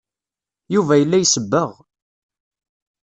Yuba 0.73 0.93
yella 0.97 1.17
isebbeɣ. 1.19 1.71